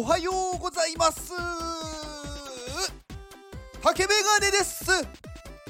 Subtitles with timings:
[0.00, 1.34] おはようございます。
[3.82, 4.08] 竹メ
[4.40, 4.86] ガネです。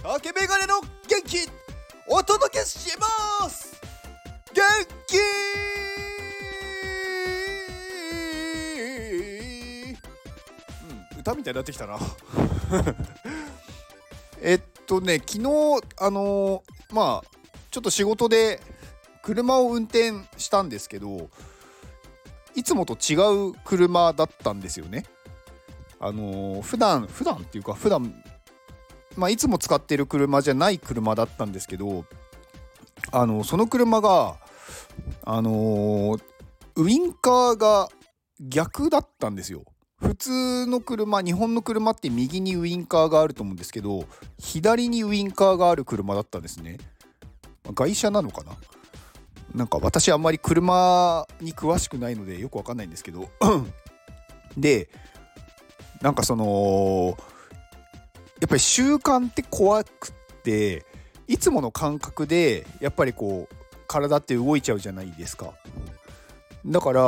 [0.04, 1.38] 竹メガネの元気
[2.06, 3.74] お届けします。
[4.54, 4.62] 元
[5.08, 5.16] 気。
[11.14, 11.98] うん歌みたいになってきたな。
[14.40, 15.40] えっとね昨日
[15.98, 17.28] あのー、まあ
[17.72, 18.60] ちょっと仕事で
[19.24, 21.28] 車を運転したんですけど
[22.54, 23.14] いつもと違
[23.50, 25.04] う車だったんですよね。
[25.98, 28.14] あのー、普段普段っていうか普段
[29.16, 32.04] まあいつも使ってる車じゃない車だったんですけど
[33.12, 34.36] あのその車が
[35.24, 36.22] あのー、
[36.76, 37.88] ウインカーが
[38.40, 39.64] 逆だったんですよ。
[39.98, 44.04] 普通の車日本の車って右にウインカーがあると思うんですけど
[44.38, 46.78] 左にウインカーがある車だったんですね。
[47.74, 48.52] 外車なのかな？
[49.54, 53.28] なんか私あんまり車に詳しくないのでよくわかんないんですけど
[54.56, 54.88] で
[56.02, 57.16] なんかその
[58.40, 60.84] やっぱり習慣って怖くって
[61.28, 63.54] いつもの感覚でやっぱりこう
[63.86, 65.52] 体って動いちゃうじゃないですか。
[66.64, 67.02] だから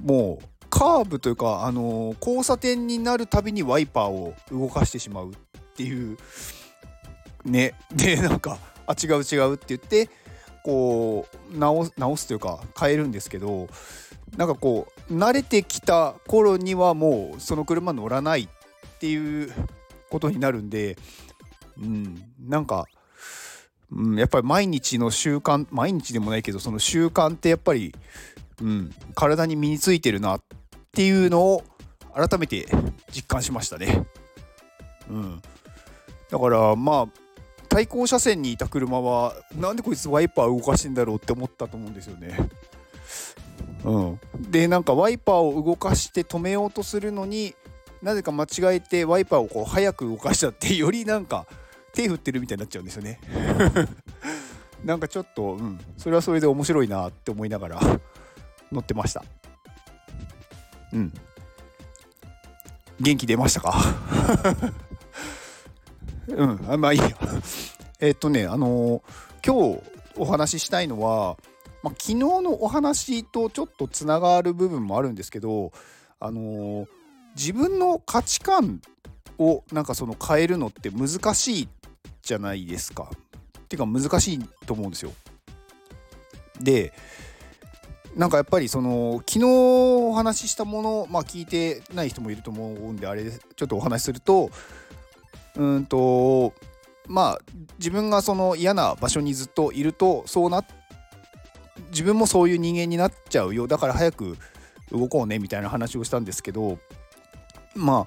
[0.00, 5.34] もうカーブというか、あの交差点になるたびにワイパーを動かしてしまうっ
[5.74, 6.16] ていう
[7.44, 7.74] ね。
[7.94, 10.10] でなんかあ違う違うって言って
[10.64, 13.68] こう直直すというか変えるんですけど
[14.36, 19.52] なんかこう慣れてきた頃にはもうその車乗らないっていう
[20.10, 20.96] ことになるんで、
[21.80, 22.86] うん、なんか、
[23.90, 27.94] うん、やっぱり毎日の習慣毎日でもないけどその習慣ってやっぱり、
[28.60, 30.42] うん、体に身についてるなっ
[30.92, 31.62] ていうのを
[32.14, 32.66] 改めて
[33.12, 34.04] 実感しましたね。
[35.08, 35.42] うん、
[36.30, 37.27] だからまあ
[37.68, 42.36] 対向車線にいた車はなんでこいつワイパー動かしてんだろうって思ったと思うんですよね。
[43.84, 47.54] うん、でなんかワイパーを動かして止めようとするのに
[48.02, 51.46] なぜか間違えてワイパーをこう早く動かしちゃってよりなんか
[51.92, 53.20] 手振ってるみたいになっちゃうんですよね。
[54.84, 57.80] なんかちょっと、うん、それはそれで面白いなって思いながら
[58.70, 59.24] 乗ってました。
[60.92, 61.12] うん。
[63.00, 63.74] 元気出ましたか？
[66.28, 67.10] うん、あまあいいや。
[68.00, 69.82] えっとね、あのー、今日
[70.16, 71.36] お話ししたいのは、
[71.82, 75.72] まあ、昨日のお話とちょっとつながる部分もあるんですけど、
[76.20, 76.86] あのー、
[77.36, 78.80] 自分の価値観
[79.38, 81.68] をなんかその変えるのって難しい
[82.22, 83.10] じゃないですか。
[83.12, 85.12] っていうか難しいと思うんですよ。
[86.60, 86.92] で
[88.16, 94.50] なんかやっぱりその昨日お話ししたものまあ聞いてない人もいると思うんであれちょっとお話しすると
[95.58, 96.54] うんと
[97.06, 97.38] まあ
[97.78, 100.64] 自分がその嫌な場所にずっといるとそうな
[101.90, 103.66] 自分もそういう人間になっちゃうよ。
[103.66, 104.38] だから早く
[104.92, 106.78] 動こうねみたいな話をしたんですけど
[107.74, 108.06] ま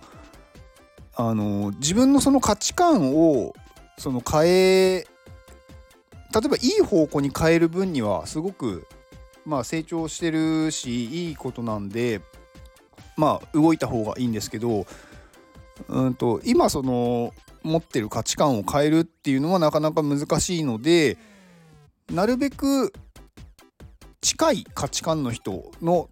[1.16, 3.54] ああの自分のその価値観を
[3.98, 5.06] その変え
[6.34, 8.88] 例えばいい方向に変える分にはすごく
[9.46, 12.22] まあ成長してるしいいことなんで
[13.18, 14.86] まあ動いた方がいいんですけど
[15.88, 17.34] うんと今その
[17.64, 21.18] 持ってる価値観を変えるっていうのはなかなか難しいので
[22.12, 22.94] なるべく
[24.22, 26.10] 近い価値観の人の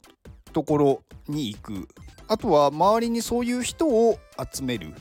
[0.54, 1.88] ところに行く
[2.28, 4.20] あとは周りにそういう人を
[4.54, 4.94] 集める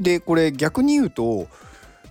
[0.00, 1.48] でこれ逆に言うと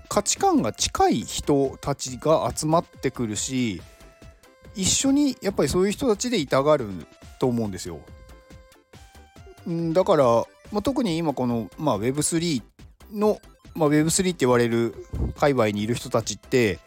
[0.09, 3.81] 価値観が近い人たちが集まってくるし
[4.75, 6.87] 一緒にやっぱりそういう人たちでいたがる
[7.39, 7.99] と思うんですよ。
[9.69, 10.23] んだから、
[10.71, 12.61] まあ、特に今この、まあ、Web3
[13.13, 13.39] の、
[13.75, 14.93] まあ、Web3 って言われる
[15.37, 16.79] 界隈にいる人たちって、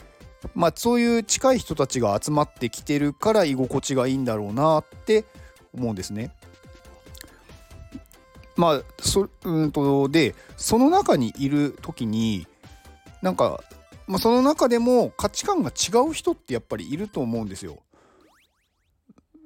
[0.54, 5.24] まあ、そういう近い人たちが集まってきてるから居心地がいいんだろうなって
[5.74, 6.34] 思うんですね。
[8.56, 12.46] まあそうんとでその中にいる時に
[13.22, 13.62] なんか、
[14.06, 17.78] まあ、その中でも価値観が違う人ってやっぱりいると思うんですよ。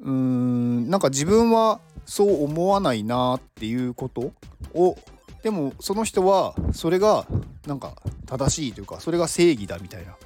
[0.02, 4.32] うーんなんか自分はそう思わないなっていうこと
[4.74, 4.96] を
[5.42, 7.26] でもその人はそれが
[7.66, 7.94] なんか
[8.26, 10.16] 正しいというかそれが正義だみたいなっ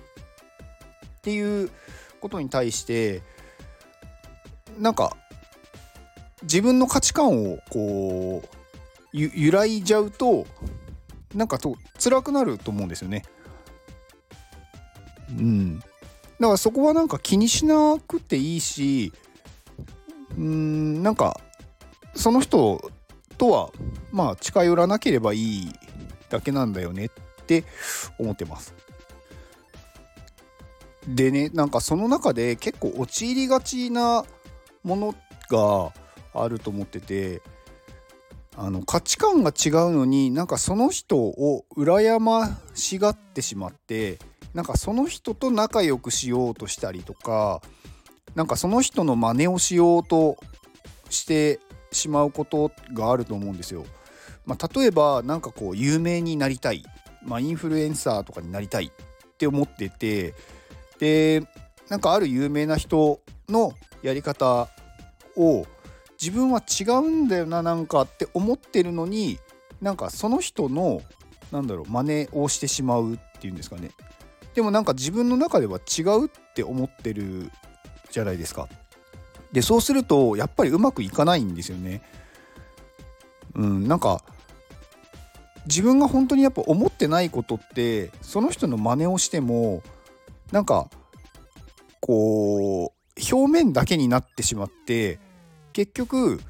[1.23, 1.71] ていう
[2.21, 3.23] ことに対して
[4.79, 5.17] なんか
[6.43, 8.59] 自分の価値観をこう
[9.13, 10.47] 揺らいじゃうと
[11.35, 13.25] なんかと辛くなると思うんですよね。
[15.31, 15.79] うん。
[15.79, 15.85] だ
[16.47, 19.13] からそこはなんか気にしなくていいし
[20.37, 21.41] うんなんか
[22.15, 22.91] その人
[23.37, 23.71] とは
[24.11, 25.73] まあ近寄らなければいい
[26.29, 27.11] だけなんだよねっ
[27.47, 27.65] て
[28.19, 28.75] 思ってます。
[31.07, 34.25] でねなんかその中で結構陥りがちな
[34.85, 35.15] もの
[35.49, 35.93] が
[36.35, 37.41] あると思ってて
[38.57, 44.19] あの価値観が違うのになんかその人を羨ましがってしまって
[44.53, 47.63] なんかその人と仲良くしようとしたりとか
[48.35, 50.37] なんかその人の真似をしようと
[51.09, 51.61] して
[51.93, 53.85] しまうことがあると思うんですよ。
[54.47, 56.85] まあ、例えば何かこう有名になりたい、
[57.23, 60.35] まあ、インフルエンサーとかになりたいって思ってて。
[60.99, 61.43] で
[61.89, 64.69] なんかある有名な人のやり方
[65.37, 65.67] を
[66.21, 69.39] 自分は違うんだよななんかって思ってるのに
[69.81, 71.01] なんかその人の
[71.53, 73.93] なんだろう真似をしてしまうっていうんですかね。
[74.55, 77.51] でもなんか自分の中では違うって思ってる
[78.11, 78.69] じゃないですか。
[79.53, 82.03] でそうするとやっぱりうまくいかないんですよね。
[83.55, 84.23] うんなんか
[85.67, 89.83] 自分が本当にやっぱ思ってないことってその人の真似をしても
[90.51, 90.89] なんか
[92.01, 95.19] こう表面だけになってしまって
[95.73, 96.41] 結局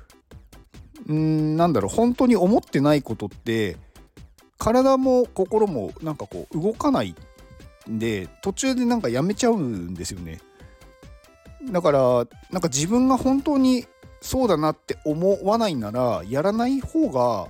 [1.08, 3.76] うんなんだろう本当に思ってないことって
[4.58, 7.14] 体も心もなんかこう動かない
[7.90, 10.40] んで途中でなんかやめちゃうんですよね。
[11.64, 12.00] だから
[12.50, 13.86] なんか自分が本当に
[14.20, 17.48] そうだなって思わないならやらない方が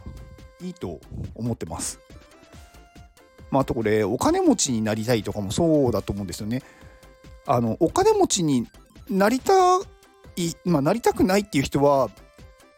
[0.60, 1.00] いいと
[1.34, 2.00] 思ってます。
[3.50, 6.62] まああとこれお金持ちになりたいとかもそうだと思うんですよね。
[7.46, 8.66] あのお金持ちに
[9.08, 9.52] なりた
[10.36, 12.10] い、まあ、なりたくないっていう人は、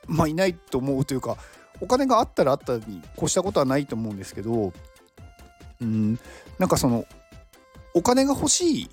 [0.07, 1.37] まあ、いないと思うというか
[1.81, 4.73] お金があったらあったに越したことはないと思うんですけど
[5.81, 6.19] うん
[6.59, 7.05] なんかその
[7.95, 8.91] お金が欲しい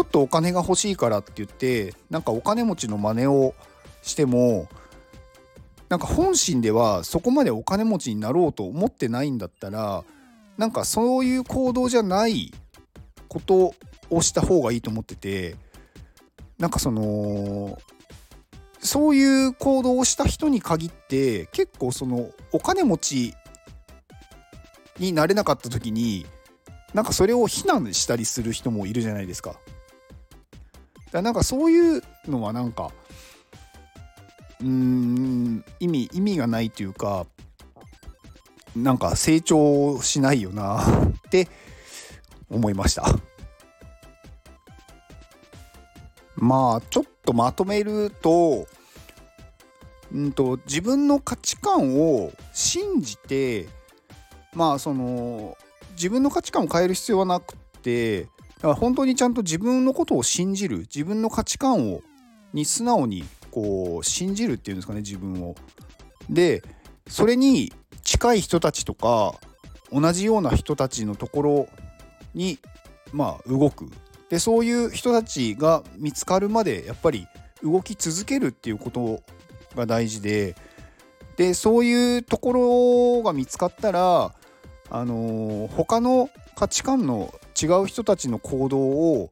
[0.00, 3.54] ょっとお金が欲しいからって言ってなんかお金持ちの真似を
[4.02, 4.68] しても
[5.88, 10.04] なんか本心ではそこまでお金持ちになろうと思ってないんだったら
[10.56, 12.52] なんかそういう行動じゃない
[13.28, 13.74] こと
[14.10, 15.56] をした方がいいと思ってて
[16.58, 17.78] なんかその
[18.78, 23.34] そういう行動をした人に限って結構そのお金持ち
[24.98, 26.26] になれなかった時に
[26.94, 29.56] なんかそれを非難したりする人もいるじゃないですか。
[31.10, 32.90] だからなんかそういうのはなんか
[34.60, 37.26] うん意味意味がないというか
[38.76, 40.82] なんか成長しないよな
[41.26, 41.48] って
[42.48, 43.04] 思いました。
[46.36, 48.66] まあちょっとまとめると,、
[50.12, 53.68] うんと、自分の価値観を信じて
[54.54, 55.58] まあその
[55.92, 58.26] 自分の価値観を変える必要はなくて
[58.60, 62.02] だから本当にちゃんと自分のことを信じる自分の価値観を
[62.52, 65.54] に素直にこう信じるっていうんですかね自分を。
[66.28, 66.62] で
[67.08, 67.72] それに
[68.04, 69.34] 近い人たちとか
[69.90, 71.68] 同じような人たちのところ
[72.34, 72.58] に
[73.12, 73.90] まあ動く
[74.28, 77.26] でそういう人たちが見つかるまでやっぱり
[77.62, 79.22] 動き続けるっていうこと
[79.74, 80.54] が大事で
[81.36, 84.34] でそういうところが見つかったら
[84.90, 89.30] あのー、他の価値観の違う人たちの行動を、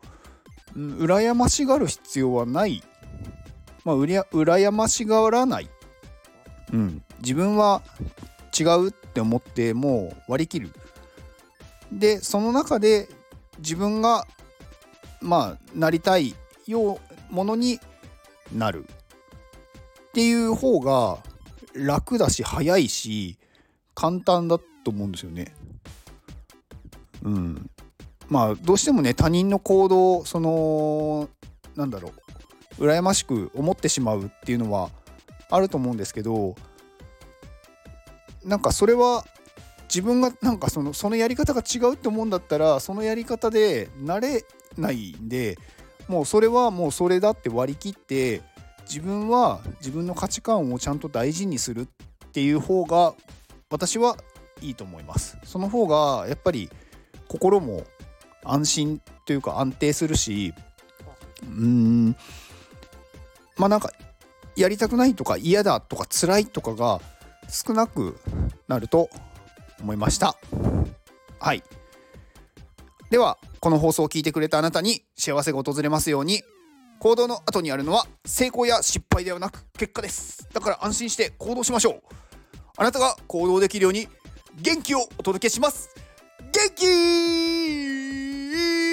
[0.76, 2.82] うん、羨ましがる必要はない、
[3.84, 5.70] まあ、うりゃ羨ましがらない、
[6.72, 7.82] うん、自分は
[8.58, 10.70] 違うって思ってもう割り切る。
[11.92, 13.08] でその中で
[13.58, 14.26] 自分が
[15.20, 16.34] まあなりたい
[16.66, 17.80] ようものに
[18.54, 18.84] なる。
[20.08, 21.18] っていう方が
[21.74, 23.38] 楽だし早いし
[23.94, 25.54] 簡単だと思うんですよね。
[27.22, 27.70] うん。
[28.28, 31.28] まあどうしてもね他人の行動その
[31.76, 32.12] なんだろ
[32.78, 34.90] う羨ましく思ってしまうっていうのは
[35.50, 36.54] あると思うんですけど
[38.44, 39.24] なんかそれは
[39.84, 44.44] 自分がなんかそのそのやり方が違うって思うんだったらそのやり方で慣れ
[44.76, 45.58] ないんで
[46.08, 48.42] もうそれはもうそれだって割り切って
[48.82, 53.14] 自分は自分の価値観をちゃんと大事にするっていう方が
[53.70, 54.16] 私は
[54.60, 55.38] いいと思います。
[55.44, 56.70] その方がやっぱり
[57.28, 57.84] 心も
[58.44, 60.54] 安心というか安定するし
[61.42, 62.16] うーん。
[63.56, 63.90] まあなんか
[64.56, 67.00] やりたくないとか嫌だとか辛いとかが
[67.48, 68.18] 少なく
[68.66, 69.08] なると
[69.80, 70.36] 思いました。
[71.38, 71.62] はい。
[73.10, 76.42] ではこの放送を聞いてくれたあなたに幸せが訪れますように
[76.98, 80.48] 行動の後にあるのは成功や失敗ではなく結果です。
[80.52, 82.02] だから安心して行動しましょう。
[82.76, 84.08] あなたが行動できるように
[84.60, 85.90] 元気をお届けします。
[86.52, 88.27] 元気
[88.58, 88.87] Peace.